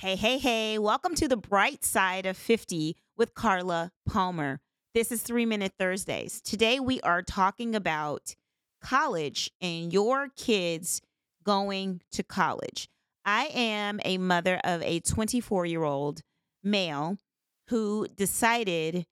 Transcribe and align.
Hey, 0.00 0.14
hey, 0.14 0.38
hey, 0.38 0.78
welcome 0.78 1.16
to 1.16 1.26
the 1.26 1.36
bright 1.36 1.84
side 1.84 2.24
of 2.24 2.36
50 2.36 2.94
with 3.16 3.34
Carla 3.34 3.90
Palmer. 4.06 4.60
This 4.94 5.10
is 5.10 5.22
Three 5.24 5.44
Minute 5.44 5.72
Thursdays. 5.76 6.40
Today 6.40 6.78
we 6.78 7.00
are 7.00 7.20
talking 7.20 7.74
about 7.74 8.36
college 8.80 9.50
and 9.60 9.92
your 9.92 10.28
kids 10.36 11.02
going 11.42 12.00
to 12.12 12.22
college. 12.22 12.88
I 13.24 13.46
am 13.52 13.98
a 14.04 14.18
mother 14.18 14.60
of 14.62 14.84
a 14.84 15.00
24 15.00 15.66
year 15.66 15.82
old 15.82 16.20
male 16.62 17.18
who 17.66 18.06
decided 18.14 19.04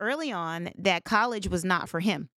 early 0.00 0.32
on 0.32 0.68
that 0.76 1.04
college 1.04 1.48
was 1.48 1.64
not 1.64 1.88
for 1.88 2.00
him. 2.00 2.28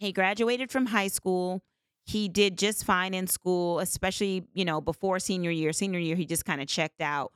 He 0.00 0.10
graduated 0.10 0.72
from 0.72 0.86
high 0.86 1.06
school. 1.06 1.62
He 2.06 2.28
did 2.28 2.58
just 2.58 2.84
fine 2.84 3.14
in 3.14 3.28
school, 3.28 3.78
especially, 3.78 4.48
you 4.52 4.64
know, 4.64 4.80
before 4.80 5.20
senior 5.20 5.52
year. 5.52 5.72
Senior 5.72 6.00
year, 6.00 6.16
he 6.16 6.26
just 6.26 6.44
kind 6.44 6.60
of 6.60 6.66
checked 6.66 7.00
out. 7.00 7.32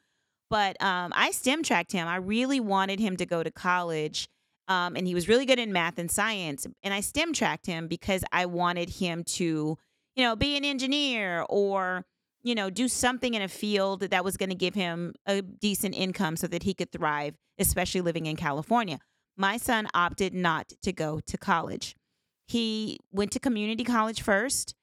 But 0.50 0.82
um, 0.82 1.12
I 1.14 1.30
STEM 1.30 1.62
tracked 1.62 1.92
him. 1.92 2.08
I 2.08 2.16
really 2.16 2.60
wanted 2.60 3.00
him 3.00 3.16
to 3.16 3.24
go 3.24 3.42
to 3.42 3.50
college. 3.50 4.28
Um, 4.68 4.96
and 4.96 5.06
he 5.06 5.14
was 5.14 5.28
really 5.28 5.46
good 5.46 5.58
in 5.58 5.72
math 5.72 5.98
and 5.98 6.10
science. 6.10 6.66
And 6.82 6.92
I 6.92 7.00
STEM 7.00 7.32
tracked 7.32 7.66
him 7.66 7.88
because 7.88 8.24
I 8.32 8.46
wanted 8.46 8.90
him 8.90 9.24
to, 9.24 9.78
you 10.16 10.24
know, 10.24 10.36
be 10.36 10.56
an 10.56 10.64
engineer 10.64 11.44
or, 11.48 12.04
you 12.42 12.54
know, 12.54 12.68
do 12.70 12.88
something 12.88 13.34
in 13.34 13.42
a 13.42 13.48
field 13.48 14.00
that 14.00 14.24
was 14.24 14.36
going 14.36 14.50
to 14.50 14.54
give 14.56 14.74
him 14.74 15.14
a 15.26 15.42
decent 15.42 15.94
income 15.96 16.36
so 16.36 16.46
that 16.48 16.64
he 16.64 16.74
could 16.74 16.92
thrive, 16.92 17.36
especially 17.58 18.00
living 18.00 18.26
in 18.26 18.36
California. 18.36 18.98
My 19.36 19.56
son 19.56 19.88
opted 19.94 20.34
not 20.34 20.72
to 20.82 20.92
go 20.92 21.20
to 21.20 21.38
college. 21.38 21.96
He 22.46 22.98
went 23.12 23.32
to 23.32 23.40
community 23.40 23.84
college 23.84 24.22
first. 24.22 24.74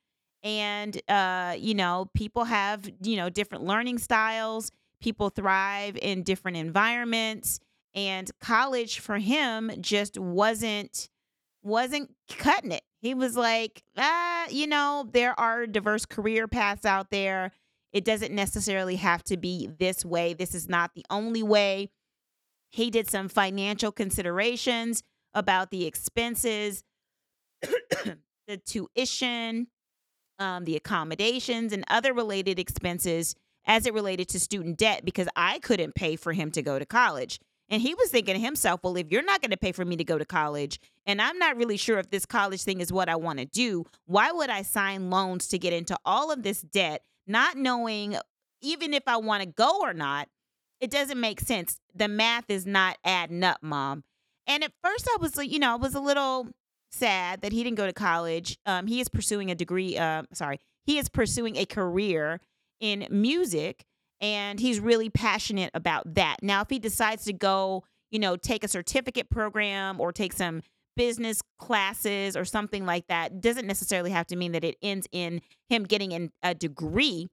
And, 0.43 1.01
uh, 1.09 1.55
you 1.57 1.75
know, 1.75 2.09
people 2.13 2.45
have, 2.45 2.89
you 3.01 3.17
know, 3.17 3.29
different 3.29 3.63
learning 3.63 3.97
styles. 3.97 4.71
People 5.01 5.29
thrive 5.29 5.97
in 6.01 6.23
different 6.23 6.57
environments. 6.57 7.59
And 7.93 8.29
college 8.39 8.99
for 8.99 9.17
him 9.17 9.71
just 9.79 10.19
wasn't 10.19 11.09
wasn't 11.63 12.11
cutting 12.29 12.71
it. 12.71 12.83
He 13.01 13.13
was 13.13 13.35
like, 13.35 13.83
ah, 13.97 14.45
you 14.49 14.67
know, 14.67 15.09
there 15.11 15.37
are 15.39 15.65
diverse 15.65 16.05
career 16.05 16.47
paths 16.47 16.85
out 16.85 17.09
there. 17.09 17.51
It 17.91 18.05
doesn't 18.05 18.33
necessarily 18.33 18.95
have 18.97 19.23
to 19.25 19.37
be 19.37 19.67
this 19.79 20.05
way. 20.05 20.33
This 20.33 20.53
is 20.53 20.69
not 20.69 20.91
the 20.93 21.05
only 21.09 21.43
way. 21.43 21.89
He 22.69 22.89
did 22.89 23.09
some 23.09 23.27
financial 23.27 23.91
considerations 23.91 25.03
about 25.33 25.71
the 25.71 25.85
expenses 25.85 26.83
the 28.47 28.57
tuition, 28.57 29.67
um, 30.39 30.65
the 30.65 30.75
accommodations, 30.75 31.73
and 31.73 31.83
other 31.89 32.13
related 32.13 32.59
expenses 32.59 33.35
as 33.67 33.85
it 33.85 33.93
related 33.93 34.29
to 34.29 34.39
student 34.39 34.77
debt 34.77 35.05
because 35.05 35.27
I 35.35 35.59
couldn't 35.59 35.93
pay 35.93 36.15
for 36.15 36.33
him 36.33 36.49
to 36.51 36.61
go 36.61 36.79
to 36.79 36.85
college. 36.85 37.39
And 37.69 37.81
he 37.81 37.93
was 37.93 38.09
thinking 38.09 38.35
to 38.35 38.39
himself, 38.39 38.79
well, 38.81 38.95
if 38.95 39.11
you're 39.11 39.23
not 39.23 39.41
going 39.41 39.51
to 39.51 39.57
pay 39.57 39.73
for 39.73 39.83
me 39.83 39.97
to 39.97 40.05
go 40.05 40.17
to 40.17 40.25
college, 40.25 40.79
and 41.05 41.21
I'm 41.21 41.37
not 41.37 41.57
really 41.57 41.75
sure 41.75 41.99
if 41.99 42.09
this 42.09 42.25
college 42.25 42.63
thing 42.63 42.79
is 42.79 42.93
what 42.93 43.09
I 43.09 43.17
want 43.17 43.39
to 43.39 43.45
do, 43.45 43.85
why 44.05 44.31
would 44.31 44.49
I 44.49 44.61
sign 44.61 45.09
loans 45.09 45.49
to 45.49 45.59
get 45.59 45.73
into 45.73 45.97
all 46.05 46.31
of 46.31 46.43
this 46.43 46.61
debt, 46.61 47.03
not 47.27 47.57
knowing 47.57 48.17
even 48.61 48.93
if 48.93 49.03
I 49.05 49.17
want 49.17 49.43
to 49.43 49.49
go 49.49 49.81
or 49.81 49.93
not? 49.93 50.29
It 50.79 50.89
doesn't 50.89 51.19
make 51.19 51.41
sense. 51.41 51.79
The 51.93 52.07
math 52.07 52.49
is 52.49 52.65
not 52.65 52.97
adding 53.03 53.43
up, 53.43 53.61
mom. 53.61 54.05
And 54.45 54.63
at 54.63 54.71
first, 54.81 55.09
I 55.11 55.17
was 55.19 55.35
you 55.45 55.59
know, 55.59 55.73
I 55.73 55.75
was 55.75 55.93
a 55.93 55.99
little 55.99 56.47
sad 56.89 57.41
that 57.41 57.51
he 57.51 57.63
didn't 57.63 57.77
go 57.77 57.85
to 57.85 57.93
college. 57.93 58.57
Um, 58.65 58.87
he 58.87 59.01
is 59.01 59.09
pursuing 59.09 59.51
a 59.51 59.55
degree. 59.55 59.97
Uh, 59.97 60.23
sorry, 60.33 60.61
he 60.85 60.97
is 60.97 61.09
pursuing 61.09 61.57
a 61.57 61.65
career 61.65 62.39
in 62.79 63.07
music, 63.09 63.85
and 64.19 64.59
he's 64.59 64.79
really 64.79 65.09
passionate 65.09 65.71
about 65.73 66.15
that. 66.15 66.37
Now, 66.41 66.61
if 66.61 66.69
he 66.69 66.79
decides 66.79 67.25
to 67.25 67.33
go, 67.33 67.83
you 68.11 68.19
know, 68.19 68.35
take 68.35 68.63
a 68.63 68.67
certificate 68.67 69.29
program 69.29 69.99
or 69.99 70.11
take 70.11 70.33
some 70.33 70.61
business 70.95 71.41
classes 71.59 72.35
or 72.35 72.43
something 72.43 72.85
like 72.85 73.07
that, 73.07 73.41
doesn't 73.41 73.67
necessarily 73.67 74.09
have 74.11 74.27
to 74.27 74.35
mean 74.35 74.53
that 74.53 74.63
it 74.63 74.77
ends 74.81 75.07
in 75.11 75.41
him 75.69 75.83
getting 75.83 76.11
in 76.11 76.31
a 76.41 76.55
degree. 76.55 77.27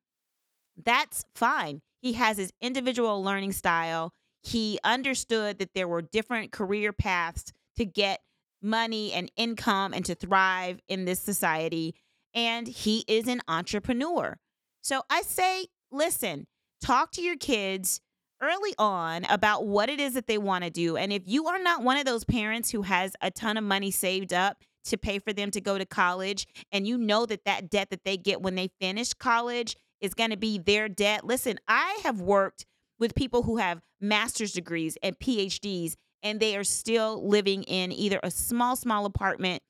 That's 0.82 1.24
fine. 1.34 1.80
He 2.02 2.12
has 2.14 2.36
his 2.36 2.52
individual 2.60 3.22
learning 3.22 3.52
style. 3.52 4.12
He 4.42 4.78
understood 4.84 5.58
that 5.58 5.72
there 5.74 5.88
were 5.88 6.02
different 6.02 6.52
career 6.52 6.92
paths 6.92 7.52
to 7.76 7.86
get 7.86 8.20
money 8.60 9.12
and 9.12 9.30
income 9.36 9.94
and 9.94 10.04
to 10.04 10.14
thrive 10.14 10.80
in 10.88 11.06
this 11.06 11.20
society. 11.20 11.94
And 12.34 12.66
he 12.66 13.04
is 13.08 13.26
an 13.28 13.40
entrepreneur. 13.48 14.36
So 14.84 15.00
I 15.08 15.22
say, 15.22 15.68
listen, 15.90 16.46
talk 16.82 17.10
to 17.12 17.22
your 17.22 17.38
kids 17.38 18.02
early 18.42 18.74
on 18.78 19.24
about 19.30 19.66
what 19.66 19.88
it 19.88 19.98
is 19.98 20.12
that 20.12 20.26
they 20.26 20.36
want 20.36 20.62
to 20.62 20.68
do. 20.68 20.98
And 20.98 21.10
if 21.10 21.22
you 21.24 21.46
are 21.46 21.58
not 21.58 21.82
one 21.82 21.96
of 21.96 22.04
those 22.04 22.24
parents 22.24 22.70
who 22.70 22.82
has 22.82 23.16
a 23.22 23.30
ton 23.30 23.56
of 23.56 23.64
money 23.64 23.90
saved 23.90 24.34
up 24.34 24.58
to 24.84 24.98
pay 24.98 25.18
for 25.18 25.32
them 25.32 25.50
to 25.52 25.62
go 25.62 25.78
to 25.78 25.86
college, 25.86 26.46
and 26.70 26.86
you 26.86 26.98
know 26.98 27.24
that 27.24 27.46
that 27.46 27.70
debt 27.70 27.88
that 27.88 28.04
they 28.04 28.18
get 28.18 28.42
when 28.42 28.56
they 28.56 28.68
finish 28.78 29.14
college 29.14 29.74
is 30.02 30.12
going 30.12 30.28
to 30.28 30.36
be 30.36 30.58
their 30.58 30.86
debt, 30.86 31.24
listen, 31.24 31.58
I 31.66 31.98
have 32.02 32.20
worked 32.20 32.66
with 32.98 33.14
people 33.14 33.44
who 33.44 33.56
have 33.56 33.80
master's 34.02 34.52
degrees 34.52 34.98
and 35.02 35.18
PhDs 35.18 35.94
and 36.22 36.40
they 36.40 36.58
are 36.58 36.64
still 36.64 37.26
living 37.26 37.62
in 37.62 37.90
either 37.90 38.20
a 38.22 38.30
small, 38.30 38.76
small 38.76 39.06
apartment 39.06 39.62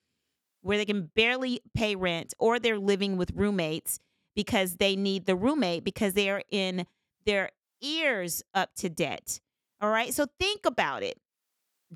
where 0.63 0.77
they 0.77 0.85
can 0.85 1.13
barely 1.15 1.61
pay 1.73 1.95
rent 1.95 2.35
or 2.41 2.59
they're 2.59 2.81
living 2.81 3.17
with 3.17 3.31
roommates 3.37 4.01
because 4.35 4.77
they 4.77 4.97
need 4.97 5.27
the 5.27 5.37
roommate 5.37 5.85
because 5.85 6.15
they 6.15 6.31
are 6.31 6.43
in 6.51 6.87
their 7.27 7.51
ears 7.81 8.43
up 8.55 8.75
to 8.77 8.89
debt. 8.89 9.41
All 9.81 9.91
right. 9.91 10.13
So 10.13 10.27
think 10.39 10.67
about 10.67 11.03
it. 11.03 11.19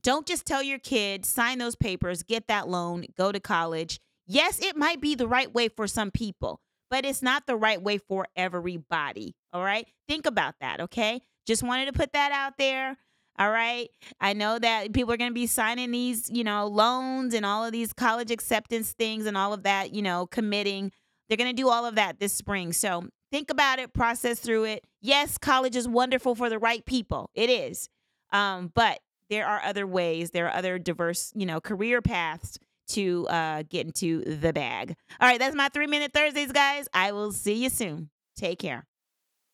Don't 0.01 0.27
just 0.27 0.47
tell 0.47 0.63
your 0.63 0.79
kid, 0.79 1.25
sign 1.25 1.59
those 1.59 1.75
papers, 1.75 2.23
get 2.23 2.47
that 2.49 2.69
loan, 2.69 3.05
go 3.17 3.33
to 3.33 3.41
college. 3.41 4.01
Yes, 4.27 4.61
it 4.63 4.77
might 4.77 5.01
be 5.01 5.15
the 5.15 5.27
right 5.27 5.53
way 5.53 5.69
for 5.69 5.87
some 5.87 6.11
people, 6.11 6.61
but 6.91 7.05
it's 7.05 7.23
not 7.23 7.47
the 7.47 7.57
right 7.57 7.83
way 7.83 7.99
for 7.99 8.27
everybody. 8.37 9.35
All 9.53 9.65
right. 9.65 9.89
Think 10.07 10.27
about 10.27 10.55
that. 10.61 10.81
Okay. 10.81 11.21
Just 11.47 11.63
wanted 11.63 11.87
to 11.87 11.93
put 11.93 12.13
that 12.13 12.31
out 12.31 12.59
there. 12.59 12.97
All 13.39 13.51
right. 13.51 13.89
I 14.21 14.33
know 14.33 14.59
that 14.59 14.93
people 14.93 15.13
are 15.15 15.17
going 15.17 15.31
to 15.31 15.35
be 15.35 15.47
signing 15.47 15.93
these, 15.93 16.29
you 16.29 16.45
know, 16.45 16.67
loans 16.67 17.35
and 17.35 17.47
all 17.47 17.65
of 17.65 17.73
these 17.73 17.93
college 17.93 18.31
acceptance 18.31 18.93
things 18.93 19.27
and 19.27 19.37
all 19.37 19.53
of 19.53 19.63
that, 19.63 19.95
you 19.95 20.03
know, 20.03 20.27
committing. 20.27 20.93
They're 21.29 21.37
going 21.37 21.55
to 21.55 21.63
do 21.63 21.69
all 21.69 21.85
of 21.85 21.97
that 21.97 22.19
this 22.19 22.33
spring. 22.33 22.73
So 22.73 23.09
think 23.31 23.51
about 23.51 23.79
it, 23.79 23.93
process 23.93 24.39
through 24.41 24.65
it. 24.65 24.85
Yes, 25.01 25.39
college 25.39 25.77
is 25.77 25.87
wonderful 25.87 26.35
for 26.35 26.49
the 26.49 26.59
right 26.59 26.85
people. 26.85 27.31
It 27.35 27.51
is. 27.51 27.89
Um, 28.33 28.73
but 28.75 29.01
there 29.31 29.47
are 29.47 29.63
other 29.63 29.87
ways, 29.87 30.31
there 30.31 30.47
are 30.47 30.55
other 30.55 30.79
diverse, 30.79 31.33
you 31.35 31.47
know, 31.47 31.61
career 31.61 32.01
paths 32.01 32.59
to 32.89 33.27
uh, 33.29 33.63
get 33.69 33.87
into 33.87 34.25
the 34.25 34.53
bag. 34.53 34.97
All 35.21 35.29
right. 35.29 35.39
That's 35.39 35.55
my 35.55 35.69
three 35.69 35.87
minute 35.87 36.13
Thursdays, 36.13 36.53
guys. 36.53 36.89
I 36.93 37.13
will 37.13 37.33
see 37.33 37.63
you 37.63 37.69
soon. 37.69 38.11
Take 38.35 38.59
care. 38.59 38.88